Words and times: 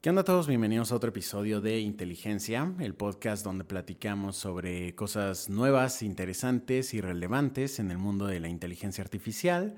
¿Qué 0.00 0.10
onda 0.10 0.22
a 0.22 0.24
todos? 0.24 0.46
Bienvenidos 0.46 0.92
a 0.92 0.94
otro 0.94 1.08
episodio 1.08 1.60
de 1.60 1.80
Inteligencia, 1.80 2.72
el 2.78 2.94
podcast 2.94 3.42
donde 3.42 3.64
platicamos 3.64 4.36
sobre 4.36 4.94
cosas 4.94 5.48
nuevas, 5.48 6.02
interesantes 6.04 6.94
y 6.94 7.00
relevantes 7.00 7.80
en 7.80 7.90
el 7.90 7.98
mundo 7.98 8.28
de 8.28 8.38
la 8.38 8.48
inteligencia 8.48 9.02
artificial. 9.02 9.74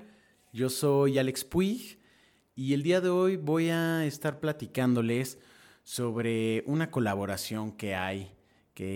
Yo 0.53 0.69
soy 0.69 1.17
Alex 1.17 1.43
Puig 1.43 1.97
y 2.53 2.75
el 2.75 2.83
día 2.83 3.01
de 3.01 3.09
hoy 3.09 3.35
voy 3.35 3.69
a 3.69 4.05
estar 4.05 4.39
platicándoles 4.39 5.39
sobre 5.81 6.63
una 6.67 6.91
colaboración 6.91 7.71
que 7.71 7.95
hay 7.95 8.31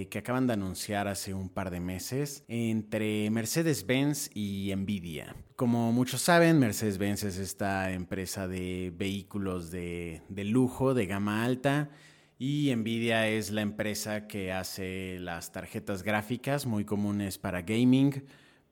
que, 0.10 0.18
acaban 0.18 0.48
de 0.48 0.54
anunciar 0.54 1.08
hace 1.08 1.36
un 1.36 1.48
par 1.50 1.70
de 1.70 1.80
meses 1.80 2.44
entre 2.48 3.30
Mercedes-Benz 3.30 4.32
y 4.34 4.74
Nvidia. 4.76 5.36
Como 5.56 5.92
muchos 5.92 6.22
saben, 6.22 6.58
Mercedes-Benz 6.58 7.24
es 7.24 7.38
esta 7.38 7.92
empresa 7.92 8.48
de 8.48 8.92
vehículos 8.98 9.70
de, 9.70 10.24
lujo, 10.30 10.96
de 10.96 11.06
gama 11.06 11.44
alta, 11.44 11.92
y 12.40 12.74
Nvidia 12.76 13.28
es 13.28 13.52
la 13.52 13.62
empresa 13.62 14.28
que 14.28 14.52
hace 14.52 15.20
las 15.20 15.52
tarjetas 15.52 16.02
gráficas 16.02 16.66
muy 16.66 16.84
comunes 16.84 17.38
para 17.38 17.62
gaming, 17.62 18.24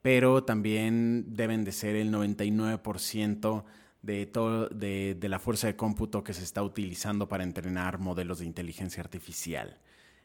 pero 0.01 0.43
también 0.43 1.25
deben 1.35 1.63
de 1.63 1.73
ser 1.73 1.95
el 1.95 2.11
99% 2.11 3.63
de, 4.01 4.25
todo, 4.25 4.67
de, 4.67 5.15
la 5.21 5.37
fuerza 5.37 5.67
de 5.67 5.75
cómputo 5.75 6.23
que 6.23 6.33
se 6.33 6.43
está 6.43 6.63
utilizando 6.63 7.27
para 7.27 7.43
entrenar 7.43 7.99
modelos 7.99 8.39
de 8.39 8.45
inteligencia 8.45 9.01
artificial. 9.01 9.77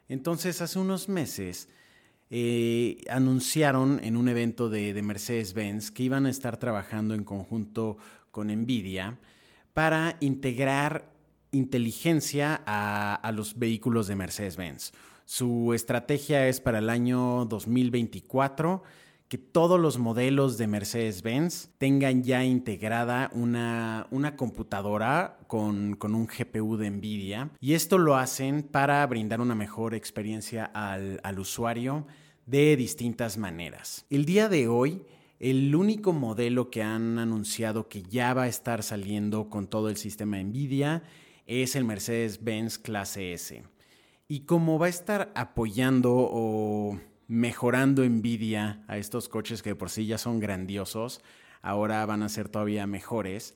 Entonces, 0.09 0.63
hace 0.63 0.79
unos 0.79 1.09
meses 1.09 1.69
eh, 2.31 3.03
anunciaron 3.11 4.01
en 4.03 4.17
un 4.17 4.29
evento 4.29 4.69
de, 4.69 5.01
Mercedes-Benz 5.03 5.91
que 5.91 6.03
iban 6.03 6.27
a 6.27 6.31
estar 6.31 6.59
trabajando 6.59 7.15
en 7.15 7.25
conjunto 7.25 7.97
con 8.31 8.49
NVIDIA 8.49 9.19
para 9.73 10.17
integrar 10.21 11.11
inteligencia 11.53 12.63
a, 12.67 13.15
a 13.15 13.33
los 13.33 13.59
vehículos 13.59 14.07
de 14.07 14.17
Mercedes-Benz. 14.17 14.93
Su 15.25 15.73
estrategia 15.75 16.49
es 16.49 16.61
para 16.61 16.79
el 16.79 16.91
año 16.91 17.45
2024 17.47 18.83
que 19.29 19.37
todos 19.37 19.79
los 19.79 19.99
modelos 19.99 20.57
de 20.57 20.67
Mercedes-Benz 20.67 21.69
tengan 21.77 22.23
ya 22.23 22.45
integrada 22.45 23.31
una, 23.35 24.07
una 24.11 24.37
computadora 24.37 25.39
con, 25.47 25.97
con, 25.97 26.15
un 26.15 26.27
GPU 26.27 26.79
de 26.79 26.91
NVIDIA. 26.91 27.51
Y 27.61 27.75
esto 27.75 27.99
lo 27.99 28.17
hacen 28.17 28.63
para 28.63 29.07
brindar 29.07 29.43
una 29.43 29.55
mejor 29.55 29.95
experiencia 29.95 30.65
al, 30.65 31.21
al 31.23 31.39
usuario 31.39 32.07
de 32.47 32.75
distintas 32.77 33.37
maneras. 33.37 34.07
El 34.09 34.25
día 34.25 34.49
de 34.49 34.67
hoy, 34.67 35.03
el 35.39 35.75
único 35.75 36.15
modelo 36.15 36.71
que 36.71 36.83
han 36.83 37.19
anunciado 37.19 37.89
que 37.89 38.03
ya 38.03 38.33
va 38.33 38.45
a 38.45 38.49
estar 38.49 38.83
saliendo 38.83 39.51
con 39.51 39.67
todo 39.67 39.91
el 39.91 39.99
sistema 39.99 40.43
NVIDIA 40.43 41.03
es 41.47 41.77
el 41.77 41.85
Mercedes-Benz 41.85 42.79
Clase 42.79 43.35
S. 43.35 43.63
Y 44.27 44.41
como 44.41 44.79
va 44.79 44.87
a 44.87 44.91
estar 44.91 45.33
apoyando 45.35 46.15
o 46.15 46.99
mejorando 47.29 48.05
Nvidia 48.05 48.83
a 48.89 48.97
estos 48.97 49.29
coches 49.29 49.63
que 49.63 49.77
por 49.77 49.91
sí 49.91 50.07
ya 50.07 50.19
son 50.19 50.41
grandiosos, 50.41 51.21
ahora 51.63 52.05
van 52.07 52.23
a 52.23 52.29
ser 52.29 52.49
todavía 52.49 52.87
mejores, 52.87 53.55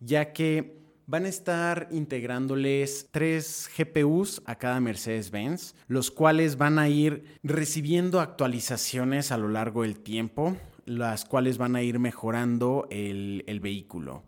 ya 0.00 0.32
que 0.32 0.78
van 1.06 1.24
a 1.24 1.28
estar 1.28 1.88
integrándoles 1.90 3.08
tres 3.10 3.68
GPUs 3.76 4.42
a 4.44 4.54
cada 4.56 4.78
Mercedes-Benz, 4.80 5.74
los 5.88 6.10
cuales 6.10 6.56
van 6.56 6.78
a 6.78 6.88
ir 6.88 7.24
recibiendo 7.42 8.20
actualizaciones 8.20 9.32
a 9.32 9.38
lo 9.38 9.48
largo 9.48 9.82
del 9.82 9.98
tiempo, 9.98 10.56
las 10.84 11.24
cuales 11.24 11.58
van 11.58 11.76
a 11.76 11.82
ir 11.82 11.98
mejorando 11.98 12.86
el, 12.90 13.60
vehículo. 13.60 14.22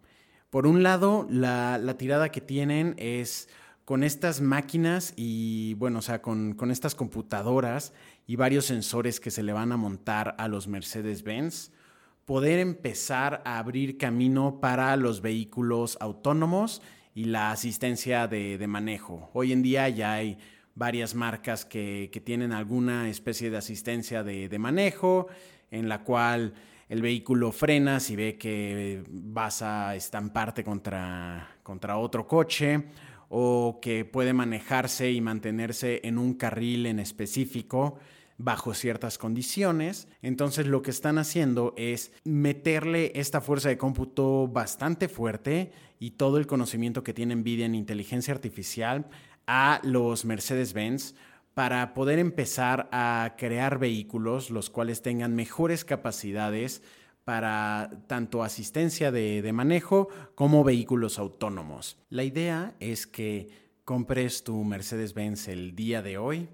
Por 0.48 0.66
un 0.66 0.82
lado, 0.82 1.26
la, 1.30 1.78
la 1.78 1.96
tirada 1.96 2.30
que 2.30 2.40
tienen 2.40 2.94
es 2.98 3.48
con 3.90 4.04
estas 4.04 4.40
máquinas 4.40 5.12
y, 5.16 5.74
bueno, 5.74 5.98
o 5.98 6.02
sea, 6.02 6.22
con, 6.22 6.56
estas 6.70 6.94
computadoras 6.94 7.92
y 8.30 8.36
varios 8.36 8.66
sensores 8.66 9.18
que 9.18 9.32
se 9.32 9.42
le 9.42 9.52
van 9.52 9.72
a 9.72 9.76
montar 9.76 10.36
a 10.38 10.46
los 10.46 10.68
Mercedes-Benz, 10.68 11.72
poder 12.24 12.60
empezar 12.60 13.42
a 13.44 13.58
abrir 13.58 13.98
camino 13.98 14.60
para 14.60 14.96
los 14.96 15.20
vehículos 15.20 15.98
autónomos 16.00 16.80
y 17.12 17.24
la 17.24 17.50
asistencia 17.50 18.28
de, 18.28 18.64
manejo. 18.68 19.30
Hoy 19.32 19.50
en 19.50 19.62
día 19.62 19.88
ya 19.88 20.12
hay 20.12 20.38
varias 20.76 21.16
marcas 21.16 21.64
que, 21.64 22.08
tienen 22.24 22.52
alguna 22.52 23.08
especie 23.10 23.50
de 23.50 23.56
asistencia 23.56 24.22
de, 24.22 24.58
manejo 24.60 25.26
en 25.72 25.88
la 25.88 26.04
cual 26.04 26.54
el 26.88 27.02
vehículo 27.02 27.50
frena 27.50 27.98
si 27.98 28.14
ve 28.14 28.38
que 28.38 29.02
vas 29.08 29.60
a 29.60 29.96
estamparte 29.96 30.62
contra, 30.62 31.56
contra 31.64 31.98
otro 31.98 32.28
coche 32.28 32.84
o 33.28 33.80
que 33.82 34.04
puede 34.04 34.32
manejarse 34.32 35.10
y 35.10 35.20
mantenerse 35.20 36.00
en 36.04 36.16
un 36.16 36.34
carril 36.34 36.86
en 36.86 37.00
específico 37.00 37.98
bajo 38.42 38.74
ciertas 38.74 39.18
condiciones. 39.18 40.08
Entonces 40.22 40.66
lo 40.66 40.82
que 40.82 40.90
están 40.90 41.18
haciendo 41.18 41.74
es 41.76 42.12
meterle 42.24 43.12
esta 43.14 43.40
fuerza 43.40 43.68
de 43.68 43.78
cómputo 43.78 44.48
bastante 44.48 45.08
fuerte 45.08 45.72
y 45.98 46.12
todo 46.12 46.38
el 46.38 46.46
conocimiento 46.46 47.04
que 47.04 47.12
tiene 47.12 47.36
Nvidia 47.36 47.66
en 47.66 47.74
inteligencia 47.74 48.32
artificial 48.32 49.08
a 49.46 49.80
los 49.84 50.24
Mercedes-Benz 50.24 51.14
para 51.54 51.92
poder 51.92 52.18
empezar 52.18 52.88
a 52.92 53.34
crear 53.36 53.78
vehículos 53.78 54.50
los 54.50 54.70
cuales 54.70 55.02
tengan 55.02 55.34
mejores 55.34 55.84
capacidades 55.84 56.82
para 57.24 57.90
tanto 58.06 58.42
asistencia 58.42 59.12
de, 59.12 59.48
manejo 59.52 60.08
como 60.34 60.64
vehículos 60.64 61.18
autónomos. 61.18 61.98
La 62.08 62.24
idea 62.24 62.74
es 62.80 63.06
que 63.06 63.48
compres 63.84 64.44
tu 64.44 64.64
Mercedes-Benz 64.64 65.48
el 65.48 65.76
día 65.76 66.00
de 66.00 66.16
hoy 66.16 66.48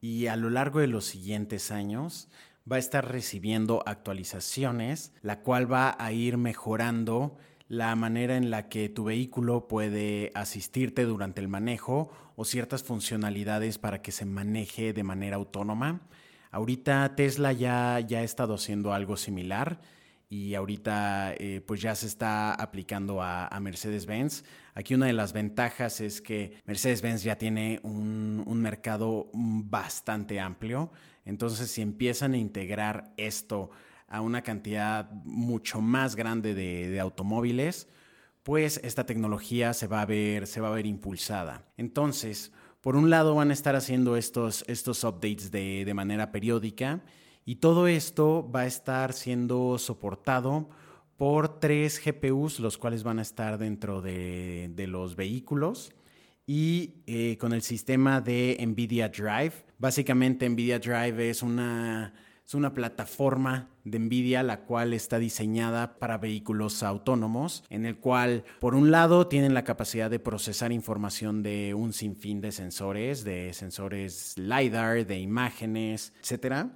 y 0.00 0.26
a 0.26 0.36
lo 0.36 0.50
largo 0.50 0.80
de 0.80 0.86
los 0.86 1.04
siguientes 1.04 1.70
años 1.70 2.28
va 2.70 2.76
a 2.76 2.80
estar 2.80 3.10
recibiendo 3.10 3.82
actualizaciones, 3.86 5.12
la 5.22 5.40
cual 5.40 5.70
va 5.70 5.96
a 5.98 6.12
ir 6.12 6.36
mejorando 6.36 7.36
la 7.68 7.94
manera 7.96 8.36
en 8.36 8.50
la 8.50 8.68
que 8.68 8.88
tu 8.88 9.04
vehículo 9.04 9.68
puede 9.68 10.32
asistirte 10.34 11.04
durante 11.04 11.40
el 11.40 11.48
manejo 11.48 12.10
o 12.36 12.44
ciertas 12.44 12.82
funcionalidades 12.82 13.78
para 13.78 14.00
que 14.00 14.12
se 14.12 14.24
maneje 14.24 14.92
de 14.92 15.02
manera 15.02 15.36
autónoma. 15.36 16.00
Ahorita 16.50 17.14
Tesla 17.14 17.52
ya, 17.52 18.00
ya 18.00 18.18
ha 18.18 18.22
estado 18.22 18.54
haciendo 18.54 18.92
algo 18.92 19.16
similar 19.16 19.80
y 20.30 20.54
ahorita 20.54 21.34
eh, 21.38 21.62
pues 21.66 21.80
ya 21.80 21.94
se 21.94 22.06
está 22.06 22.54
aplicando 22.54 23.22
a, 23.22 23.58
Mercedes-Benz. 23.60 24.44
Aquí 24.78 24.94
una 24.94 25.06
de 25.06 25.12
las 25.12 25.32
ventajas 25.32 26.00
es 26.00 26.22
que 26.22 26.60
Mercedes-Benz 26.64 27.24
ya 27.24 27.36
tiene 27.36 27.80
un, 27.82 28.44
mercado 28.62 29.28
bastante 29.32 30.38
amplio, 30.38 30.92
entonces 31.24 31.68
si 31.68 31.82
empiezan 31.82 32.34
a 32.34 32.36
integrar 32.36 33.12
esto 33.16 33.70
a 34.06 34.20
una 34.20 34.42
cantidad 34.42 35.10
mucho 35.24 35.80
más 35.80 36.14
grande 36.14 36.54
de, 36.54 37.00
automóviles, 37.00 37.88
pues 38.44 38.80
esta 38.84 39.04
tecnología 39.04 39.74
se 39.74 39.88
va 39.88 40.00
a 40.00 40.06
ver, 40.06 40.46
se 40.46 40.60
va 40.60 40.68
a 40.68 40.76
ver 40.76 40.86
impulsada. 40.86 41.64
Entonces, 41.76 42.52
por 42.80 42.94
un 42.94 43.10
lado 43.10 43.34
van 43.34 43.50
a 43.50 43.54
estar 43.54 43.74
haciendo 43.74 44.16
estos, 44.16 44.64
estos 44.68 45.02
updates 45.02 45.50
de, 45.50 45.82
de 45.86 45.94
manera 45.94 46.30
periódica 46.30 47.02
y 47.44 47.56
todo 47.56 47.88
esto 47.88 48.48
va 48.48 48.60
a 48.60 48.66
estar 48.66 49.12
siendo 49.12 49.76
soportado 49.78 50.68
por 51.18 51.58
tres 51.58 52.00
GPUs, 52.02 52.60
los 52.60 52.78
cuales 52.78 53.02
van 53.02 53.18
a 53.18 53.22
estar 53.22 53.58
dentro 53.58 54.00
de, 54.00 54.72
los 54.88 55.16
vehículos 55.16 55.92
y 56.46 57.02
eh, 57.06 57.36
con 57.38 57.52
el 57.52 57.60
sistema 57.60 58.22
de 58.22 58.56
NVIDIA 58.64 59.08
Drive. 59.08 59.52
Básicamente 59.78 60.48
NVIDIA 60.48 60.78
Drive 60.78 61.28
es 61.28 61.42
una, 61.42 62.14
es 62.46 62.54
una 62.54 62.72
plataforma 62.72 63.68
de 63.84 63.98
NVIDIA 63.98 64.44
la 64.44 64.60
cual 64.60 64.94
está 64.94 65.18
diseñada 65.18 65.98
para 65.98 66.18
vehículos 66.18 66.84
autónomos, 66.84 67.64
en 67.68 67.84
el 67.84 67.98
cual 67.98 68.44
por 68.60 68.76
un 68.76 68.92
lado 68.92 69.26
tienen 69.26 69.54
la 69.54 69.64
capacidad 69.64 70.08
de 70.08 70.20
procesar 70.20 70.70
información 70.70 71.42
de 71.42 71.74
un 71.74 71.92
sinfín 71.92 72.40
de 72.40 72.52
sensores, 72.52 73.24
de 73.24 73.52
sensores 73.54 74.38
LiDAR, 74.38 75.04
de 75.04 75.18
imágenes, 75.18 76.12
etcétera 76.20 76.70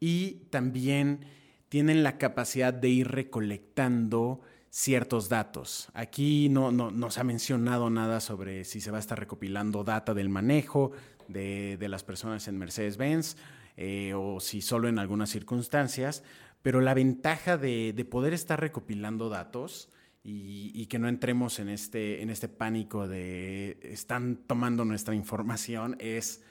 y 0.00 0.42
también 0.50 1.20
tienen 1.68 2.02
la 2.02 2.18
capacidad 2.18 2.72
de 2.72 2.88
ir 2.88 3.08
recolectando 3.08 4.40
ciertos 4.70 5.28
datos. 5.28 5.88
Aquí 5.94 6.48
no, 6.48 6.70
no, 6.72 7.10
se 7.10 7.20
ha 7.20 7.24
mencionado 7.24 7.90
nada 7.90 8.20
sobre 8.20 8.64
si 8.64 8.80
se 8.80 8.90
va 8.90 8.98
a 8.98 9.00
estar 9.00 9.18
recopilando 9.18 9.84
data 9.84 10.14
del 10.14 10.28
manejo 10.28 10.92
de, 11.28 11.78
las 11.88 12.04
personas 12.04 12.48
en 12.48 12.58
Mercedes-Benz 12.58 13.36
eh, 13.76 14.12
o 14.14 14.40
si 14.40 14.60
solo 14.60 14.88
en 14.88 14.98
algunas 14.98 15.30
circunstancias, 15.30 16.22
pero 16.62 16.80
la 16.80 16.94
ventaja 16.94 17.56
de, 17.56 18.06
poder 18.10 18.34
estar 18.34 18.60
recopilando 18.60 19.28
datos 19.28 19.90
y, 20.22 20.86
que 20.86 20.98
no 20.98 21.08
entremos 21.08 21.58
en 21.58 21.70
este, 21.70 22.22
en 22.22 22.28
este 22.28 22.48
pánico 22.48 23.08
de 23.08 23.78
están 23.82 24.36
tomando 24.46 24.84
nuestra 24.84 25.14
información 25.14 25.96
es 26.00 26.42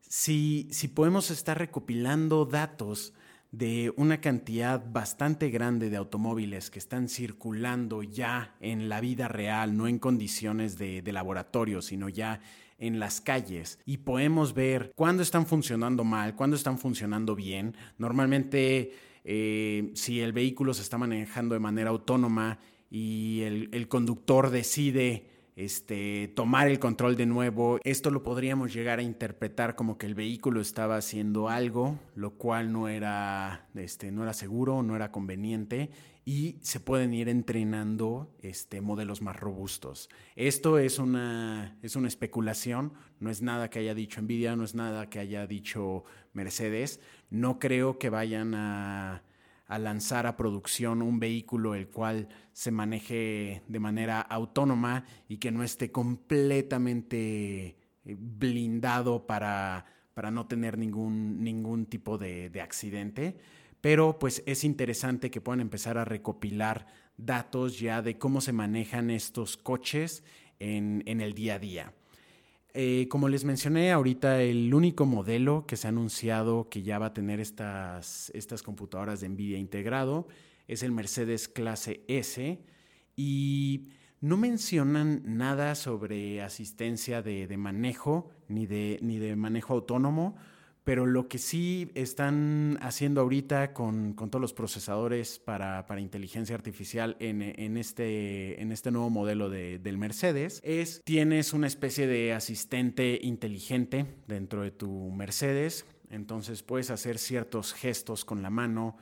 si, 0.00 0.68
si 0.70 0.86
podemos 0.86 1.32
estar 1.32 1.58
recopilando 1.58 2.44
datos 2.44 3.12
de 3.56 3.90
una 3.96 4.20
cantidad 4.20 4.84
bastante 4.92 5.48
grande 5.48 5.88
de 5.88 5.96
automóviles 5.96 6.70
que 6.70 6.78
están 6.78 7.08
circulando 7.08 8.02
ya 8.02 8.54
en 8.60 8.90
la 8.90 9.00
vida 9.00 9.28
real, 9.28 9.78
no 9.78 9.88
en 9.88 9.98
condiciones 9.98 10.76
de, 10.76 11.02
laboratorio, 11.10 11.80
sino 11.80 12.10
ya 12.10 12.40
en 12.78 13.00
las 13.00 13.22
calles 13.22 13.78
y 13.86 13.98
podemos 13.98 14.52
ver 14.52 14.92
cuándo 14.94 15.22
están 15.22 15.46
funcionando 15.46 16.04
mal, 16.04 16.36
cuándo 16.36 16.54
están 16.54 16.78
funcionando 16.78 17.34
bien. 17.34 17.74
Normalmente, 17.96 18.92
eh, 19.24 19.90
si 19.94 20.20
el 20.20 20.34
vehículo 20.34 20.74
se 20.74 20.82
está 20.82 20.98
manejando 20.98 21.54
de 21.54 21.60
manera 21.60 21.88
autónoma 21.88 22.58
y 22.90 23.40
el 23.40 23.88
conductor 23.88 24.50
decide 24.50 25.35
este, 25.56 26.28
tomar 26.36 26.68
el 26.68 26.78
control 26.78 27.16
de 27.16 27.26
nuevo. 27.26 27.80
Esto 27.82 28.10
lo 28.10 28.22
podríamos 28.22 28.72
llegar 28.72 28.98
a 28.98 29.02
interpretar 29.02 29.74
como 29.74 29.96
que 29.96 30.06
el 30.06 30.14
vehículo 30.14 30.60
estaba 30.60 30.96
haciendo 30.96 31.48
algo, 31.48 31.98
lo 32.14 32.34
cual 32.34 32.70
no 32.72 32.88
era, 32.88 33.66
este, 33.74 34.12
no 34.12 34.22
era 34.22 34.34
seguro, 34.34 34.82
no 34.82 34.94
era 34.94 35.10
conveniente 35.10 35.90
y 36.26 36.58
se 36.60 36.80
pueden 36.80 37.14
ir 37.14 37.28
entrenando 37.28 38.34
este, 38.42 38.80
modelos 38.80 39.22
más 39.22 39.36
robustos. 39.36 40.10
Esto 40.34 40.78
es 40.78 40.98
una, 40.98 41.78
es 41.82 41.96
una 41.96 42.08
especulación, 42.08 42.92
no 43.20 43.30
es 43.30 43.42
nada 43.42 43.70
que 43.70 43.78
haya 43.78 43.94
dicho 43.94 44.20
Nvidia, 44.20 44.56
no 44.56 44.64
es 44.64 44.74
nada 44.74 45.08
que 45.08 45.20
haya 45.20 45.46
dicho 45.46 46.04
Mercedes. 46.32 47.00
No 47.30 47.58
creo 47.58 47.98
que 47.98 48.10
vayan 48.10 48.54
a 48.54 49.22
a 49.66 49.78
lanzar 49.78 50.26
a 50.26 50.36
producción 50.36 51.02
un 51.02 51.18
vehículo 51.18 51.74
el 51.74 51.88
cual 51.88 52.28
se 52.52 52.70
maneje 52.70 53.62
de 53.66 53.80
manera 53.80 54.20
autónoma 54.20 55.04
y 55.28 55.38
que 55.38 55.50
no 55.50 55.64
esté 55.64 55.90
completamente 55.90 57.76
eh, 58.04 58.16
blindado 58.18 59.26
para, 59.26 59.86
para 60.14 60.30
no 60.30 60.46
tener 60.46 60.78
ningún, 60.78 61.42
ningún 61.42 61.86
tipo 61.86 62.16
de, 62.16 62.50
accidente. 62.62 63.36
Pero 63.80 64.18
pues 64.18 64.42
es 64.46 64.64
interesante 64.64 65.30
que 65.30 65.40
puedan 65.40 65.60
empezar 65.60 65.98
a 65.98 66.04
recopilar 66.04 66.86
datos 67.16 67.78
ya 67.78 68.02
de 68.02 68.18
cómo 68.18 68.40
se 68.40 68.52
manejan 68.52 69.10
estos 69.10 69.56
coches 69.56 70.22
en, 70.58 71.02
en 71.06 71.20
el 71.20 71.34
día 71.34 71.56
a 71.56 71.58
día. 71.58 71.92
Eh, 72.78 73.08
como 73.08 73.30
les 73.30 73.42
mencioné 73.44 73.90
ahorita, 73.90 74.42
el 74.42 74.74
único 74.74 75.06
modelo 75.06 75.64
que 75.66 75.78
se 75.78 75.86
ha 75.86 75.88
anunciado 75.88 76.68
que 76.68 76.82
ya 76.82 76.98
va 76.98 77.06
a 77.06 77.14
tener 77.14 77.40
estas, 77.40 78.30
estas 78.34 78.62
computadoras 78.62 79.22
de 79.22 79.30
NVIDIA 79.30 79.56
integrado 79.56 80.28
es 80.68 80.82
el 80.82 80.92
Mercedes 80.92 81.48
Clase 81.48 82.02
S. 82.06 82.60
Y 83.16 83.88
no 84.20 84.36
mencionan 84.36 85.22
nada 85.24 85.74
sobre 85.74 86.42
asistencia 86.42 87.22
de, 87.22 87.46
de 87.46 87.56
manejo 87.56 88.28
ni 88.46 88.66
de, 88.66 88.98
ni 89.00 89.16
de 89.16 89.36
manejo 89.36 89.72
autónomo 89.72 90.36
pero 90.86 91.04
lo 91.04 91.26
que 91.26 91.38
sí 91.38 91.90
están 91.96 92.78
haciendo 92.80 93.20
ahorita 93.20 93.72
con, 93.72 94.14
todos 94.14 94.40
los 94.40 94.52
procesadores 94.52 95.40
para, 95.40 95.84
inteligencia 95.98 96.54
artificial 96.54 97.16
en, 97.18 97.76
este, 97.76 98.62
en 98.62 98.70
este 98.70 98.92
nuevo 98.92 99.10
modelo 99.10 99.50
de, 99.50 99.80
del 99.80 99.98
Mercedes 99.98 100.60
es 100.62 101.02
tienes 101.02 101.52
una 101.54 101.66
especie 101.66 102.06
de 102.06 102.34
asistente 102.34 103.18
inteligente 103.20 104.06
dentro 104.28 104.62
de 104.62 104.70
tu 104.70 105.10
Mercedes. 105.10 105.86
Entonces 106.08 106.62
puedes 106.62 106.90
hacer 106.90 107.18
ciertos 107.18 107.74
gestos 107.74 108.24
con 108.24 108.40
la 108.40 108.50
mano 108.50 108.96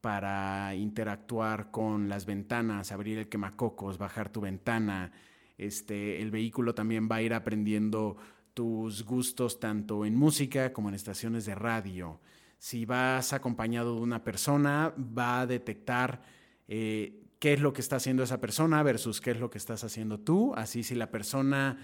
para 0.00 0.74
interactuar 0.74 1.70
con 1.70 2.08
las 2.08 2.26
ventanas, 2.26 2.90
abrir 2.90 3.16
el 3.16 3.28
quemacocos, 3.28 3.96
bajar 3.96 4.28
tu 4.28 4.40
ventana. 4.40 5.12
Este, 5.56 6.20
el 6.20 6.32
vehículo 6.32 6.74
también 6.74 7.08
va 7.08 7.16
a 7.16 7.22
ir 7.22 7.32
aprendiendo 7.32 8.16
tus 8.58 9.04
gustos 9.04 9.60
tanto 9.60 10.04
en 10.04 10.16
música 10.16 10.72
como 10.72 10.88
en 10.88 10.96
estaciones 10.96 11.46
de 11.46 11.54
radio. 11.54 12.18
Si 12.58 12.86
vas 12.86 13.32
acompañado 13.32 13.94
de 13.94 14.00
una 14.00 14.24
persona, 14.24 14.92
va 14.98 15.42
a 15.42 15.46
detectar 15.46 16.22
eh, 16.66 17.22
qué 17.38 17.52
es 17.52 17.60
lo 17.60 17.72
que 17.72 17.80
está 17.80 17.94
haciendo 17.94 18.24
esa 18.24 18.40
persona 18.40 18.82
versus 18.82 19.20
qué 19.20 19.30
es 19.30 19.38
lo 19.38 19.48
que 19.48 19.58
estás 19.58 19.84
haciendo 19.84 20.18
tú. 20.18 20.54
Así 20.56 20.82
si 20.82 20.96
la 20.96 21.12
persona 21.12 21.78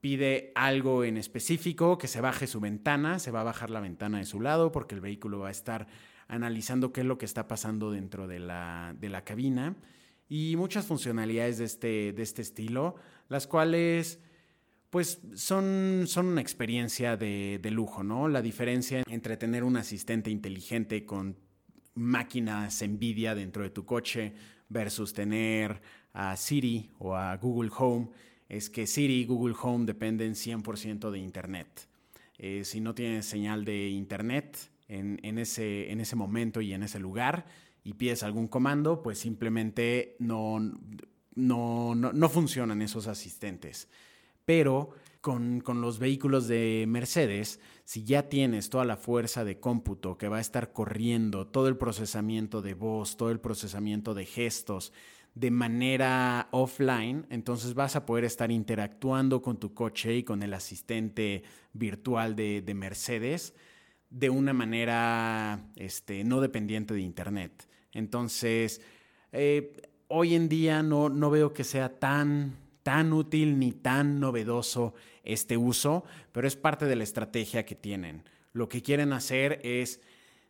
pide 0.00 0.50
algo 0.54 1.04
en 1.04 1.18
específico, 1.18 1.98
que 1.98 2.08
se 2.08 2.22
baje 2.22 2.46
su 2.46 2.58
ventana, 2.58 3.18
se 3.18 3.30
va 3.30 3.42
a 3.42 3.44
bajar 3.44 3.68
la 3.68 3.80
ventana 3.80 4.16
de 4.16 4.24
su 4.24 4.40
lado 4.40 4.72
porque 4.72 4.94
el 4.94 5.02
vehículo 5.02 5.40
va 5.40 5.48
a 5.48 5.50
estar 5.50 5.88
analizando 6.26 6.90
qué 6.90 7.02
es 7.02 7.06
lo 7.06 7.18
que 7.18 7.26
está 7.26 7.48
pasando 7.48 7.90
dentro 7.90 8.26
de 8.26 8.38
la, 8.38 8.96
de 8.98 9.10
la 9.10 9.24
cabina 9.24 9.76
y 10.26 10.54
muchas 10.56 10.86
funcionalidades 10.86 11.58
de 11.58 11.64
este, 11.66 12.12
de 12.14 12.22
este 12.22 12.40
estilo, 12.40 12.94
las 13.28 13.46
cuales 13.46 14.20
pues 14.94 15.20
son, 15.34 16.04
son 16.06 16.26
una 16.26 16.40
experiencia 16.40 17.16
de, 17.16 17.58
lujo, 17.72 18.04
¿no? 18.04 18.28
La 18.28 18.40
diferencia 18.40 19.02
entre 19.08 19.36
tener 19.36 19.64
un 19.64 19.76
asistente 19.76 20.30
inteligente 20.30 21.04
con 21.04 21.36
máquinas 21.94 22.80
Nvidia 22.80 23.34
dentro 23.34 23.64
de 23.64 23.70
tu 23.70 23.84
coche 23.84 24.34
versus 24.68 25.12
tener 25.12 25.82
a 26.12 26.36
Siri 26.36 26.92
o 27.00 27.16
a 27.16 27.36
Google 27.38 27.72
Home 27.76 28.10
es 28.48 28.70
que 28.70 28.86
Siri 28.86 29.22
y 29.22 29.24
Google 29.24 29.56
Home 29.60 29.84
dependen 29.84 30.34
100% 30.34 31.10
de 31.10 31.18
Internet. 31.18 31.88
Eh, 32.38 32.62
si 32.62 32.80
no 32.80 32.94
tienes 32.94 33.26
señal 33.26 33.64
de 33.64 33.88
Internet 33.88 34.56
en, 34.86 35.38
ese, 35.40 35.90
en 35.90 35.98
ese 36.02 36.14
momento 36.14 36.60
y 36.60 36.72
en 36.72 36.84
ese 36.84 37.00
lugar 37.00 37.46
y 37.82 37.94
pides 37.94 38.22
algún 38.22 38.46
comando, 38.46 39.02
pues 39.02 39.18
simplemente 39.18 40.14
no, 40.20 40.60
no, 41.34 41.96
no, 41.96 42.12
no 42.12 42.28
funcionan 42.28 42.80
esos 42.80 43.08
asistentes. 43.08 43.88
Pero 44.44 44.90
con, 45.24 45.62
los 45.80 45.98
vehículos 45.98 46.48
de 46.48 46.84
Mercedes, 46.86 47.58
si 47.84 48.04
ya 48.04 48.28
tienes 48.28 48.68
toda 48.68 48.84
la 48.84 48.98
fuerza 48.98 49.42
de 49.42 49.58
cómputo 49.58 50.18
que 50.18 50.28
va 50.28 50.36
a 50.36 50.42
estar 50.42 50.72
corriendo, 50.72 51.46
todo 51.46 51.68
el 51.68 51.78
procesamiento 51.78 52.60
de 52.60 52.74
voz, 52.74 53.16
todo 53.16 53.30
el 53.30 53.40
procesamiento 53.40 54.12
de 54.12 54.26
gestos, 54.26 54.92
de 55.34 55.50
manera 55.50 56.48
offline, 56.50 57.26
entonces 57.30 57.72
vas 57.72 57.96
a 57.96 58.04
poder 58.04 58.24
estar 58.24 58.50
interactuando 58.50 59.40
con 59.40 59.56
tu 59.56 59.72
coche 59.72 60.14
y 60.14 60.24
con 60.24 60.42
el 60.42 60.52
asistente 60.52 61.42
virtual 61.72 62.36
de, 62.36 62.62
Mercedes 62.74 63.54
de 64.10 64.28
una 64.28 64.52
manera 64.52 65.70
este, 65.74 66.22
no 66.22 66.42
dependiente 66.42 66.92
de 66.92 67.00
Internet. 67.00 67.66
Entonces, 67.92 68.82
eh, 69.32 69.72
hoy 70.08 70.34
en 70.34 70.50
día 70.50 70.82
no, 70.82 71.08
no 71.08 71.30
veo 71.30 71.54
que 71.54 71.64
sea 71.64 71.98
tan 71.98 72.63
tan 72.84 73.12
útil 73.12 73.58
ni 73.58 73.72
tan 73.72 74.20
novedoso 74.20 74.94
este 75.24 75.56
uso, 75.56 76.04
pero 76.30 76.46
es 76.46 76.54
parte 76.54 76.84
de 76.84 76.94
la 76.94 77.02
estrategia 77.02 77.66
que 77.66 77.74
tienen. 77.74 78.22
Lo 78.52 78.68
que 78.68 78.82
quieren 78.82 79.12
hacer 79.12 79.58
es 79.64 80.00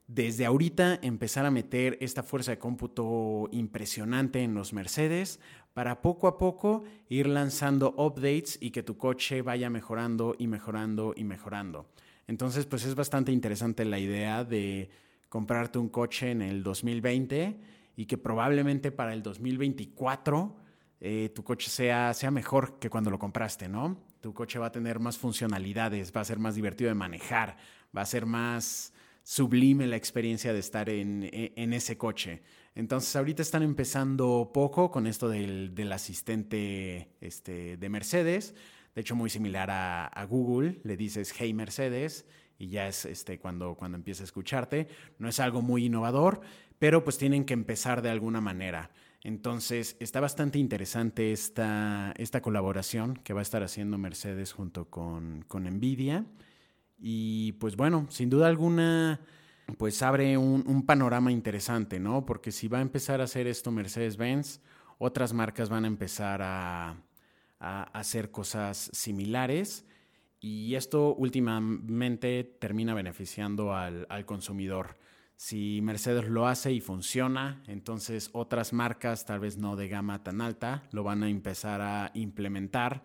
desde 0.07 0.45
ahorita 0.45 0.99
empezar 1.01 1.47
a 1.47 1.51
meter 1.51 1.97
esta 2.03 2.23
fuerza 2.23 2.51
de 2.51 2.59
cómputo 2.59 3.49
impresionante 3.53 4.43
en 4.43 4.53
los 4.53 4.75
Mercedes 4.75 5.41
para 5.73 6.03
poco 6.03 6.29
a 6.29 6.37
poco 6.37 6.85
ir 7.09 7.27
lanzando 7.27 7.95
updates 7.97 8.59
y 8.61 8.71
que 8.71 8.83
tu 8.83 8.99
coche 8.99 9.41
vaya 9.41 9.71
mejorando 9.71 10.35
y 10.39 10.47
mejorando 10.47 11.15
y 11.17 11.25
mejorando. 11.25 11.87
Entonces, 12.26 12.67
pues 12.67 12.85
es 12.85 12.95
bastante 12.95 13.33
interesante 13.33 13.85
la 13.85 13.99
idea 13.99 14.45
de 14.45 14.91
comprarte 15.29 15.79
un 15.79 15.88
coche 15.88 16.31
en 16.31 16.43
el 16.43 16.62
2020 16.62 17.59
y 17.97 18.07
que 18.07 18.19
probablemente 18.19 18.93
para 18.93 19.14
el 19.14 19.23
2024 19.23 20.63
eh, 21.01 21.31
tu 21.35 21.45
coche 21.45 21.69
sea, 21.69 22.15
sea 22.15 22.31
mejor 22.31 22.79
que 22.79 22.91
cuando 22.91 23.11
lo 23.11 23.19
compraste, 23.19 23.69
¿no? 23.69 23.99
Tu 24.21 24.33
coche 24.33 24.59
va 24.59 24.67
a 24.67 24.73
tener 24.73 25.01
más 25.01 25.19
funcionalidades, 25.19 26.13
va 26.17 26.21
a 26.21 26.25
ser 26.25 26.39
más 26.39 26.55
divertido 26.55 26.89
de 26.89 26.95
manejar, 26.95 27.57
va 27.97 28.03
a 28.03 28.07
ser 28.07 28.27
más 28.27 28.93
sublime 29.25 29.87
la 29.87 29.97
experiencia 29.97 30.53
de 30.53 30.61
estar 30.61 30.89
en, 30.89 31.25
ese 31.73 31.97
coche. 31.97 32.43
Entonces 32.75 33.15
ahorita 33.17 33.43
están 33.43 33.63
empezando 33.63 34.51
poco 34.53 34.91
con 34.91 35.07
esto 35.07 35.29
del, 35.29 35.93
asistente 35.93 37.17
este, 37.21 37.77
de 37.77 37.89
Mercedes. 37.89 38.55
De 38.95 39.01
hecho, 39.01 39.17
muy 39.17 39.31
similar 39.31 39.71
a, 39.71 40.27
Google. 40.29 40.81
Le 40.85 40.97
dices, 40.97 41.35
hey 41.37 41.53
Mercedes, 41.53 42.27
y 42.59 42.69
ya 42.69 42.87
es 42.87 43.05
este, 43.07 43.39
cuando, 43.39 43.75
cuando 43.75 43.97
empieza 43.97 44.23
a 44.23 44.27
escucharte. 44.27 44.89
No 45.19 45.29
es 45.29 45.41
algo 45.41 45.63
muy 45.63 45.87
innovador, 45.87 46.43
pero 46.79 47.03
pues 47.03 47.19
tienen 47.19 47.45
que 47.45 47.55
empezar 47.55 48.03
de 48.03 48.11
alguna 48.11 48.41
manera. 48.41 48.91
Entonces, 49.25 49.97
está 50.00 50.21
bastante 50.21 50.59
interesante 50.59 51.33
esta, 51.33 52.12
esta 52.19 52.43
colaboración 52.43 53.14
que 53.14 53.33
va 53.33 53.40
a 53.40 53.43
estar 53.43 53.62
haciendo 53.62 53.97
Mercedes 53.97 54.52
junto 54.52 54.90
con, 54.90 55.47
con 55.49 55.64
Nvidia. 55.64 56.26
Y 56.99 57.52
pues 57.52 57.75
bueno, 57.75 58.07
sin 58.11 58.28
duda 58.28 58.49
alguna, 58.49 59.23
pues 59.78 60.02
abre 60.02 60.37
un, 60.37 60.85
panorama 60.85 61.33
interesante, 61.33 61.99
¿no? 61.99 62.26
Porque 62.26 62.52
si 62.52 62.69
va 62.69 62.78
a 62.78 62.83
empezar 62.83 63.23
a 63.23 63.25
hacer 63.25 63.47
esto 63.47 63.71
Mercedes-Benz, 63.71 64.61
otras 64.99 65.33
marcas 65.33 65.71
van 65.71 65.85
a 65.85 65.88
empezar 65.88 66.40
a, 66.43 66.97
hacer 67.59 68.31
cosas 68.31 68.90
similares. 68.93 69.87
Y 70.38 70.75
esto 70.75 71.14
últimamente 71.14 72.45
termina 72.61 72.93
beneficiando 72.93 73.75
al, 73.75 74.07
al 74.11 74.26
consumidor. 74.26 74.99
Si 75.37 75.81
Mercedes 75.83 76.29
lo 76.29 76.47
hace 76.47 76.73
y 76.73 76.81
funciona, 76.81 77.62
entonces 77.67 78.31
otras 78.33 78.73
marcas, 78.73 79.26
tal 79.26 79.41
vez 79.41 79.59
no 79.59 79.76
de 79.76 79.88
gama 79.88 80.23
tan 80.23 80.41
alta, 80.41 80.85
lo 80.93 81.03
van 81.03 81.23
a 81.23 81.29
empezar 81.29 81.81
a 81.81 82.11
implementar. 82.14 83.03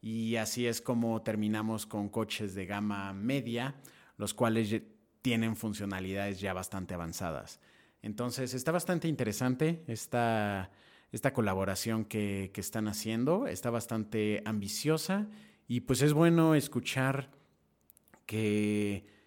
Y 0.00 0.36
así 0.36 0.66
es 0.66 0.80
como 0.80 1.22
terminamos 1.22 1.86
con 1.86 2.08
coches 2.08 2.54
de 2.54 2.66
gama 2.66 3.12
media, 3.12 3.76
los 4.16 4.34
cuales 4.34 4.82
tienen 5.22 5.56
funcionalidades 5.56 6.40
ya 6.40 6.52
bastante 6.52 6.94
avanzadas. 6.94 7.60
Entonces 8.02 8.54
está 8.54 8.72
bastante 8.72 9.08
interesante 9.08 9.82
esta, 9.86 10.70
esta 11.12 11.32
colaboración 11.32 12.04
que, 12.04 12.50
están 12.54 12.88
haciendo, 12.88 13.46
está 13.46 13.70
bastante 13.70 14.42
ambiciosa 14.44 15.28
y 15.66 15.80
pues 15.80 16.02
es 16.02 16.12
bueno 16.12 16.54
escuchar 16.54 17.30
que, 18.26 19.17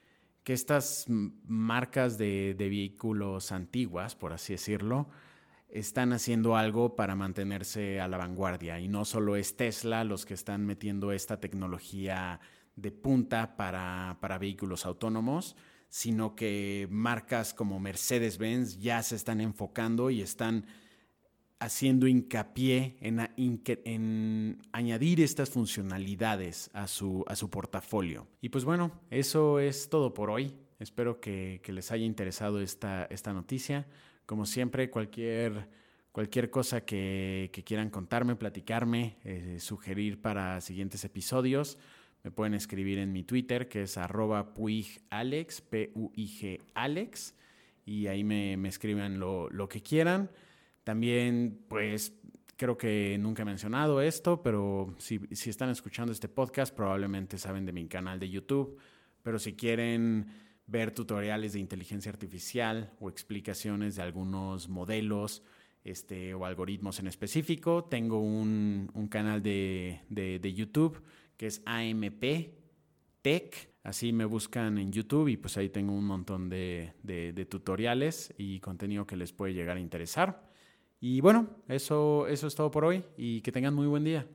que 0.43 0.53
estas 0.53 1.05
marcas 1.07 2.17
de, 2.17 2.55
de 2.57 2.69
vehículos 2.69 3.51
antiguas, 3.51 4.15
por 4.15 4.33
así 4.33 4.53
decirlo, 4.53 5.09
están 5.71 6.11
haciendo 6.13 6.57
algo 6.57 6.95
para 6.95 7.15
mantenerse 7.15 8.01
a 8.01 8.07
la 8.07 8.17
vanguardia. 8.17 8.79
Y 8.79 8.87
no 8.87 9.05
solo 9.05 9.35
es 9.35 9.55
Tesla 9.55 10.03
los 10.03 10.25
que 10.25 10.33
están 10.33 10.65
metiendo 10.65 11.11
esta 11.11 11.39
tecnología 11.39 12.39
de 12.75 12.91
punta 12.91 13.55
para, 13.55 14.37
vehículos 14.39 14.85
autónomos, 14.85 15.55
sino 15.89 16.35
que 16.35 16.87
marcas 16.89 17.53
como 17.53 17.79
Mercedes-Benz 17.79 18.79
ya 18.79 19.01
se 19.03 19.15
están 19.15 19.41
enfocando 19.41 20.09
y 20.09 20.21
están 20.21 20.65
haciendo 21.61 22.07
hincapié 22.07 22.97
en, 22.99 24.57
añadir 24.73 25.21
estas 25.21 25.49
funcionalidades 25.49 26.69
a 26.73 26.87
su, 26.87 27.23
a 27.27 27.35
su 27.35 27.49
portafolio. 27.49 28.27
Y 28.41 28.49
pues 28.49 28.65
bueno, 28.65 28.91
eso 29.11 29.59
es 29.59 29.87
todo 29.89 30.13
por 30.13 30.29
hoy. 30.29 30.53
Espero 30.79 31.21
que, 31.21 31.61
les 31.67 31.91
haya 31.91 32.05
interesado 32.05 32.59
esta, 32.59 33.05
esta 33.05 33.31
noticia. 33.31 33.85
Como 34.25 34.45
siempre, 34.45 34.89
cualquier, 34.89 35.69
cualquier 36.11 36.49
cosa 36.49 36.81
que, 36.81 37.51
quieran 37.63 37.91
contarme, 37.91 38.35
platicarme, 38.35 39.17
eh, 39.23 39.57
sugerir 39.59 40.19
para 40.19 40.59
siguientes 40.61 41.05
episodios, 41.05 41.77
me 42.23 42.31
pueden 42.31 42.55
escribir 42.55 42.97
en 42.97 43.11
mi 43.13 43.23
Twitter, 43.23 43.67
que 43.67 43.83
es 43.83 43.97
arroba 43.97 44.53
puigalex, 44.53 45.61
P-U-I-G 45.61 46.61
Alex, 46.73 47.35
y 47.85 48.07
ahí 48.07 48.23
me, 48.23 48.53
escriben 48.67 49.19
lo, 49.19 49.69
que 49.69 49.81
quieran. 49.81 50.29
También, 50.83 51.63
pues, 51.67 52.13
creo 52.61 52.77
que 52.77 53.17
nunca 53.19 53.41
he 53.41 53.45
mencionado 53.45 54.01
esto, 54.01 54.43
pero 54.43 54.93
si, 54.99 55.19
están 55.31 55.69
escuchando 55.69 56.11
este 56.11 56.29
podcast, 56.29 56.75
probablemente 56.75 57.39
saben 57.39 57.65
de 57.65 57.73
mi 57.73 57.87
canal 57.87 58.19
de 58.19 58.29
YouTube, 58.29 58.77
pero 59.23 59.39
si 59.39 59.53
quieren 59.53 60.27
ver 60.67 60.91
tutoriales 60.91 61.53
de 61.53 61.59
inteligencia 61.59 62.11
artificial 62.11 62.93
o 62.99 63.09
explicaciones 63.09 63.95
de 63.95 64.03
algunos 64.03 64.69
modelos 64.69 65.43
este, 65.83 66.35
o 66.35 66.45
algoritmos 66.45 66.99
en 66.99 67.07
específico. 67.07 67.85
Tengo 67.85 68.19
un, 68.19 69.07
canal 69.09 69.41
de, 69.41 70.01
YouTube 70.55 71.01
que 71.37 71.47
es 71.47 71.63
AMP 71.65 72.23
Tech. 73.23 73.71
Así 73.83 74.13
me 74.13 74.25
buscan 74.25 74.77
en 74.77 74.91
YouTube 74.91 75.29
y 75.29 75.37
pues 75.37 75.57
ahí 75.57 75.69
tengo 75.69 75.93
un 75.93 76.05
montón 76.05 76.47
de, 76.47 76.93
de 77.01 77.45
tutoriales 77.45 78.33
y 78.37 78.59
contenido 78.59 79.07
que 79.07 79.17
les 79.17 79.33
puede 79.33 79.55
llegar 79.55 79.77
a 79.77 79.79
interesar. 79.79 80.50
Y 81.03 81.19
bueno, 81.19 81.47
eso, 81.67 82.27
eso 82.27 82.45
es 82.45 82.53
todo 82.53 82.69
por 82.69 82.85
hoy 82.85 83.03
y 83.17 83.41
que 83.41 83.51
tengan 83.51 83.73
muy 83.73 83.87
buen 83.87 84.03
día. 84.03 84.27